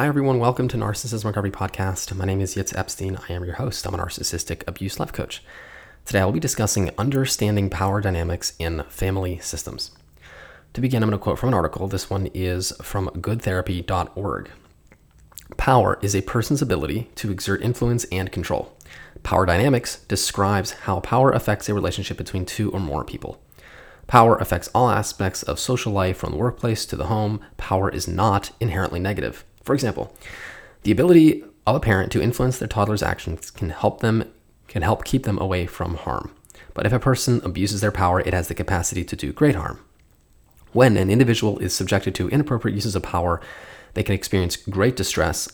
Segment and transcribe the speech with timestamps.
[0.00, 0.38] Hi, everyone.
[0.38, 2.14] Welcome to Narcissism Recovery Podcast.
[2.14, 3.18] My name is Yitz Epstein.
[3.28, 3.86] I am your host.
[3.86, 5.44] I'm a narcissistic abuse life coach.
[6.06, 9.90] Today, I will be discussing understanding power dynamics in family systems.
[10.72, 11.86] To begin, I'm going to quote from an article.
[11.86, 14.50] This one is from goodtherapy.org.
[15.58, 18.74] Power is a person's ability to exert influence and control.
[19.22, 23.38] Power dynamics describes how power affects a relationship between two or more people.
[24.06, 27.38] Power affects all aspects of social life from the workplace to the home.
[27.58, 29.44] Power is not inherently negative.
[29.70, 30.12] For example,
[30.82, 34.24] the ability of a parent to influence their toddler's actions can help them
[34.66, 36.34] can help keep them away from harm.
[36.74, 39.78] But if a person abuses their power, it has the capacity to do great harm.
[40.72, 43.40] When an individual is subjected to inappropriate uses of power,
[43.94, 45.48] they can experience great distress.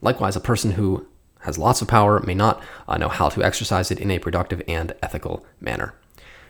[0.00, 1.06] Likewise, a person who
[1.40, 4.62] has lots of power may not uh, know how to exercise it in a productive
[4.66, 5.92] and ethical manner.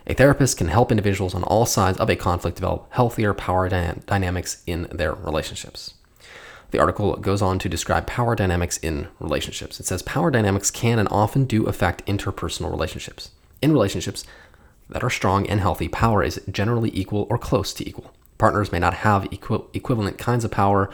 [0.06, 3.94] A therapist can help individuals on all sides of a conflict develop healthier power dy-
[4.06, 5.94] dynamics in their relationships.
[6.70, 9.80] The article goes on to describe power dynamics in relationships.
[9.80, 13.30] It says power dynamics can and often do affect interpersonal relationships.
[13.62, 14.24] In relationships
[14.90, 18.12] that are strong and healthy, power is generally equal or close to equal.
[18.36, 20.90] Partners may not have equi- equivalent kinds of power.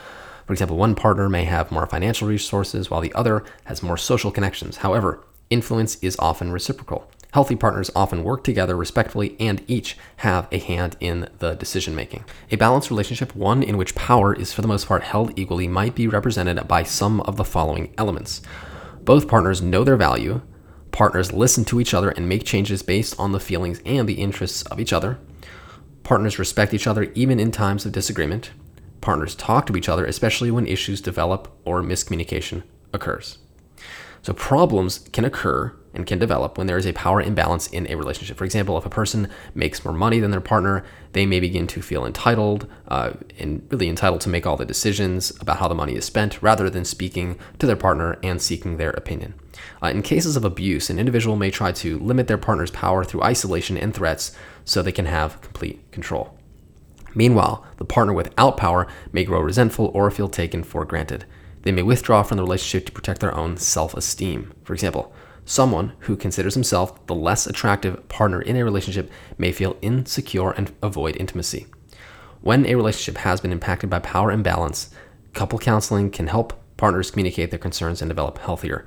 [0.46, 4.30] For example, one partner may have more financial resources while the other has more social
[4.30, 4.78] connections.
[4.78, 7.10] However, influence is often reciprocal.
[7.34, 12.24] Healthy partners often work together respectfully and each have a hand in the decision making.
[12.52, 15.96] A balanced relationship, one in which power is for the most part held equally, might
[15.96, 18.40] be represented by some of the following elements.
[19.02, 20.42] Both partners know their value,
[20.92, 24.62] partners listen to each other and make changes based on the feelings and the interests
[24.66, 25.18] of each other,
[26.04, 28.52] partners respect each other even in times of disagreement,
[29.00, 32.62] partners talk to each other, especially when issues develop or miscommunication
[32.92, 33.38] occurs.
[34.22, 37.96] So, problems can occur and can develop when there is a power imbalance in a
[37.96, 38.36] relationship.
[38.36, 41.82] For example, if a person makes more money than their partner, they may begin to
[41.82, 45.94] feel entitled uh, and really entitled to make all the decisions about how the money
[45.94, 49.34] is spent rather than speaking to their partner and seeking their opinion.
[49.82, 53.22] Uh, in cases of abuse, an individual may try to limit their partner's power through
[53.22, 56.36] isolation and threats so they can have complete control.
[57.14, 61.24] Meanwhile, the partner without power may grow resentful or feel taken for granted.
[61.62, 64.52] They may withdraw from the relationship to protect their own self esteem.
[64.64, 69.76] For example, Someone who considers himself the less attractive partner in a relationship may feel
[69.82, 71.66] insecure and avoid intimacy.
[72.40, 74.90] When a relationship has been impacted by power imbalance,
[75.32, 78.86] couple counseling can help partners communicate their concerns and develop healthier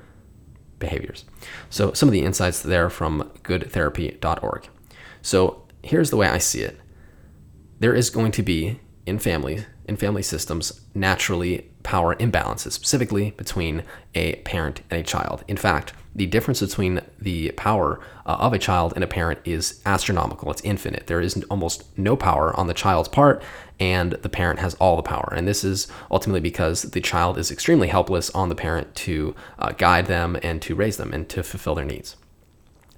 [0.78, 1.24] behaviors.
[1.70, 4.68] So, some of the insights there from goodtherapy.org.
[5.22, 6.80] So, here's the way I see it
[7.80, 13.82] there is going to be in family in family systems naturally power imbalances specifically between
[14.14, 18.58] a parent and a child in fact the difference between the power uh, of a
[18.58, 20.50] child and a parent is astronomical.
[20.50, 21.06] It's infinite.
[21.06, 23.40] There is almost no power on the child's part,
[23.78, 25.32] and the parent has all the power.
[25.36, 29.70] And this is ultimately because the child is extremely helpless on the parent to uh,
[29.72, 32.16] guide them and to raise them and to fulfill their needs.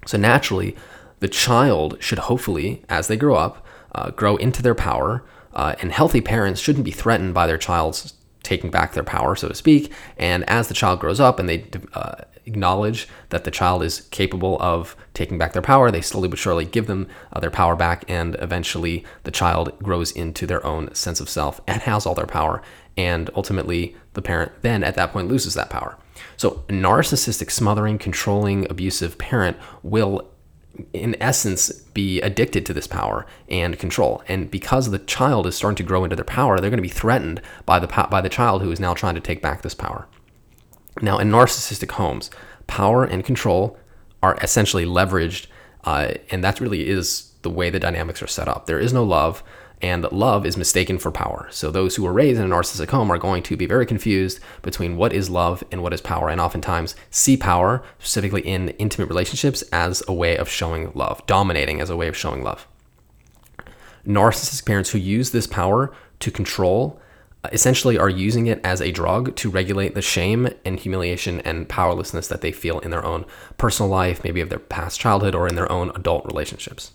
[0.07, 0.75] So naturally,
[1.19, 5.23] the child should hopefully, as they grow up, uh, grow into their power.
[5.53, 8.13] Uh, and healthy parents shouldn't be threatened by their child's
[8.43, 9.91] taking back their power, so to speak.
[10.17, 14.57] And as the child grows up and they uh, acknowledge that the child is capable
[14.61, 18.03] of taking back their power, they slowly but surely give them uh, their power back,
[18.07, 22.25] and eventually the child grows into their own sense of self and has all their
[22.25, 22.61] power.
[22.97, 25.97] And ultimately, the parent then at that point loses that power.
[26.35, 30.30] So, a narcissistic, smothering, controlling, abusive parent will
[30.93, 34.23] in essence be addicted to this power and control.
[34.27, 36.87] And because the child is starting to grow into their power they're going to be
[36.89, 40.07] threatened by the by the child who is now trying to take back this power.
[41.01, 42.29] Now in narcissistic homes
[42.67, 43.77] power and control
[44.23, 45.47] are essentially leveraged
[45.83, 48.65] uh, and that really is the way the dynamics are set up.
[48.65, 49.43] There is no love
[49.81, 51.47] and love is mistaken for power.
[51.51, 54.39] So those who are raised in a narcissistic home are going to be very confused
[54.61, 59.09] between what is love and what is power, and oftentimes see power, specifically in intimate
[59.09, 62.67] relationships, as a way of showing love, dominating as a way of showing love.
[64.05, 66.99] Narcissistic parents who use this power to control
[67.43, 71.67] uh, essentially are using it as a drug to regulate the shame and humiliation and
[71.67, 73.25] powerlessness that they feel in their own
[73.57, 76.91] personal life, maybe of their past childhood or in their own adult relationships.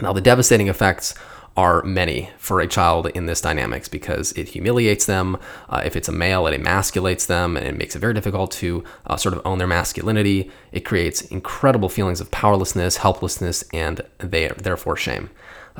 [0.00, 1.14] Now, the devastating effects
[1.56, 5.36] are many for a child in this dynamics because it humiliates them.
[5.68, 8.82] Uh, if it's a male, it emasculates them and it makes it very difficult to
[9.06, 10.50] uh, sort of own their masculinity.
[10.72, 15.30] It creates incredible feelings of powerlessness, helplessness, and they, therefore shame.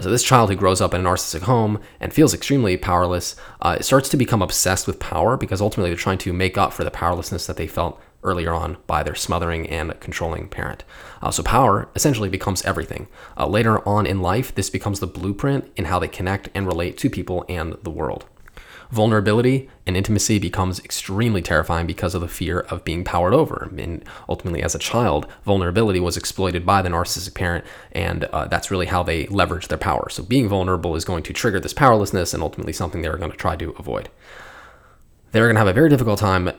[0.00, 3.78] So, this child who grows up in a narcissistic home and feels extremely powerless uh,
[3.78, 6.90] starts to become obsessed with power because ultimately they're trying to make up for the
[6.90, 10.82] powerlessness that they felt earlier on by their smothering and controlling parent.
[11.22, 13.06] Uh, so, power essentially becomes everything.
[13.36, 16.98] Uh, later on in life, this becomes the blueprint in how they connect and relate
[16.98, 18.26] to people and the world.
[18.90, 23.70] Vulnerability and intimacy becomes extremely terrifying because of the fear of being powered over.
[23.76, 28.70] And ultimately, as a child, vulnerability was exploited by the narcissistic parent, and uh, that's
[28.70, 30.08] really how they leverage their power.
[30.10, 33.36] So, being vulnerable is going to trigger this powerlessness and ultimately something they're going to
[33.36, 34.08] try to avoid.
[35.32, 36.52] They're going to have a very difficult time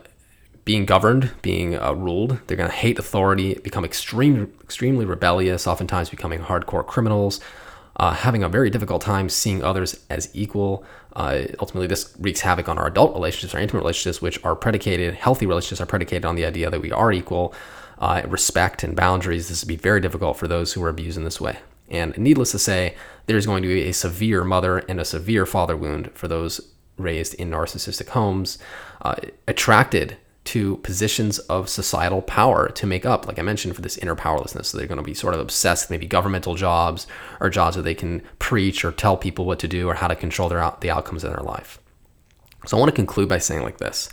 [0.65, 2.39] being governed, being uh, ruled.
[2.47, 7.39] They're going to hate authority, become extreme, extremely rebellious, oftentimes becoming hardcore criminals,
[7.97, 10.83] uh, having a very difficult time seeing others as equal.
[11.15, 15.13] Uh, ultimately, this wreaks havoc on our adult relationships, our intimate relationships, which are predicated,
[15.13, 17.53] healthy relationships are predicated on the idea that we are equal,
[17.99, 19.47] uh, respect and boundaries.
[19.47, 21.59] This would be very difficult for those who are abused in this way.
[21.89, 22.95] And needless to say,
[23.27, 26.59] there's going to be a severe mother and a severe father wound for those
[26.97, 28.57] raised in narcissistic homes,
[29.03, 29.15] uh,
[29.47, 30.17] attracted
[30.55, 34.69] to positions of societal power to make up, like I mentioned, for this inner powerlessness.
[34.69, 37.07] So they're going to be sort of obsessed maybe governmental jobs
[37.41, 40.15] or jobs where they can preach or tell people what to do or how to
[40.15, 41.77] control their out- the outcomes in their life.
[42.67, 44.07] So I want to conclude by saying like this: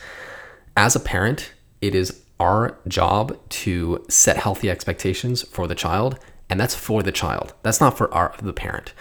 [0.76, 6.18] as a parent, it is our job to set healthy expectations for the child,
[6.50, 7.54] and that's for the child.
[7.62, 8.94] That's not for our the parent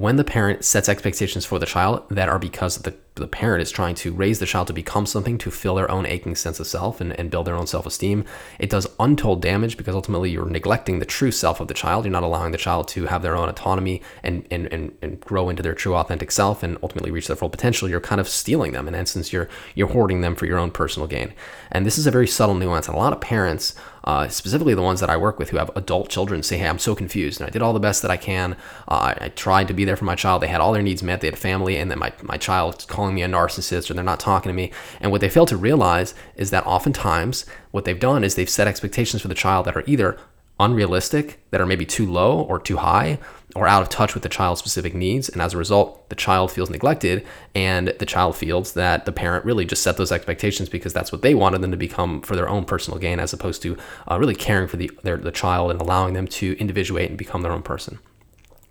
[0.00, 3.62] when the parent sets expectations for the child that are because of the, the parent
[3.62, 6.60] is trying to raise the child to become something to fill their own aching sense
[6.60, 8.24] of self and, and build their own self-esteem
[8.58, 12.12] it does untold damage because ultimately you're neglecting the true self of the child you're
[12.12, 15.62] not allowing the child to have their own autonomy and, and, and, and grow into
[15.62, 18.88] their true authentic self and ultimately reach their full potential you're kind of stealing them
[18.88, 21.32] in essence you're you're hoarding them for your own personal gain
[21.72, 23.74] and this is a very subtle nuance and a lot of parents
[24.04, 26.78] uh, specifically the ones that I work with who have adult children, say, Hey, I'm
[26.78, 27.40] so confused.
[27.40, 28.52] And I did all the best that I can.
[28.88, 30.42] Uh, I, I, tried to be there for my child.
[30.42, 31.20] They had all their needs met.
[31.20, 31.76] They had family.
[31.76, 34.70] And then my, my child calling me a narcissist or they're not talking to me.
[35.00, 38.68] And what they fail to realize is that oftentimes what they've done is they've set
[38.68, 40.18] expectations for the child that are either
[40.58, 43.18] unrealistic, that are maybe too low or too high,
[43.56, 45.30] or out of touch with the child's specific needs.
[45.30, 49.46] And as a result, the child feels neglected, and the child feels that the parent
[49.46, 52.50] really just set those expectations because that's what they wanted them to become for their
[52.50, 53.78] own personal gain, as opposed to
[54.10, 57.40] uh, really caring for the, their, the child and allowing them to individuate and become
[57.40, 57.98] their own person.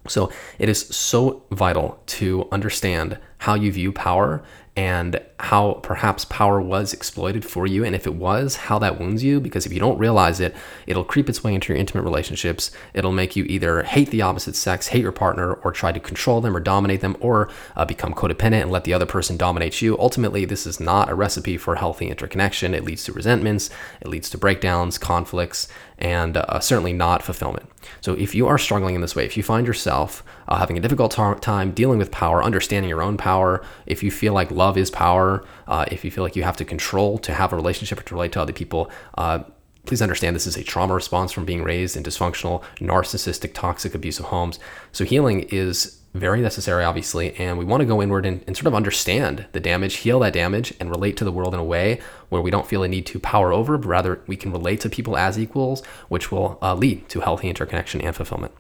[0.10, 4.44] So it is so vital to understand how you view power
[4.76, 7.86] and how perhaps power was exploited for you.
[7.86, 9.40] And if it was, how that wounds you.
[9.40, 10.54] Because if you don't realize it,
[10.86, 12.72] it'll creep its way into your intimate relationships.
[12.94, 16.42] It'll make you either hate the opposite sex, hate your partner, or try to control
[16.42, 19.98] them or dominate them, or uh, become codependent and let the other person dominate you.
[19.98, 22.74] Ultimately, this is not a recipe for healthy interconnection.
[22.74, 23.70] It leads to resentments,
[24.02, 27.70] it leads to breakdowns, conflicts, and uh, certainly not fulfillment.
[28.02, 30.82] So if you are struggling in this way, if you find yourself uh, having a
[30.82, 34.90] difficult time dealing with power, understanding your own power, if you feel like love is
[34.90, 35.29] power,
[35.68, 38.14] uh, if you feel like you have to control to have a relationship or to
[38.16, 39.40] relate to other people, uh,
[39.86, 44.26] please understand this is a trauma response from being raised in dysfunctional, narcissistic, toxic, abusive
[44.26, 44.60] homes.
[44.92, 48.68] So healing is very necessary, obviously, and we want to go inward and, and, sort
[48.68, 52.00] of understand the damage, heal that damage, and relate to the world in a way
[52.30, 54.90] where we don't feel a need to power over, but rather we can relate to
[54.90, 58.54] people as equals, which will uh, lead to healthy interconnection and fulfillment.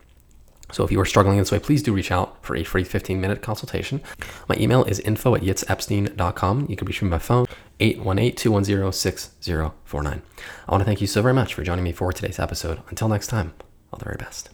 [0.71, 2.83] So if you are struggling in this way, please do reach out for a free
[2.83, 4.01] 15 minute consultation.
[4.47, 6.67] My email is info at yitzepstein.com.
[6.69, 7.45] You can reach me by phone,
[7.79, 9.71] 818-210-6049.
[10.05, 12.81] I want to thank you so very much for joining me for today's episode.
[12.89, 13.53] Until next time,
[13.91, 14.49] all the very best.